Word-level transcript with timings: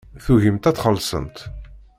Tugimt 0.23 0.69
ad 0.69 0.75
txellṣemt. 0.75 1.37